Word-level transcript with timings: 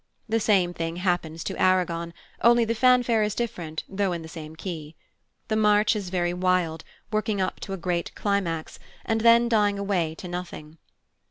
The 0.27 0.39
same 0.39 0.73
thing 0.73 0.95
happens 0.95 1.43
to 1.43 1.61
Aragon, 1.61 2.11
only 2.41 2.65
the 2.65 2.73
fanfare 2.73 3.21
is 3.21 3.35
different 3.35 3.83
though 3.87 4.13
in 4.13 4.23
the 4.23 4.27
same 4.27 4.55
key. 4.55 4.95
The 5.47 5.55
march 5.55 5.95
is 5.95 6.09
very 6.09 6.33
wild, 6.33 6.83
working 7.11 7.39
up 7.39 7.59
to 7.59 7.73
a 7.73 7.77
great 7.77 8.15
climax, 8.15 8.79
and 9.05 9.21
then 9.21 9.47
dying 9.47 9.77
away 9.77 10.15
to 10.15 10.27
nothing. 10.27 10.79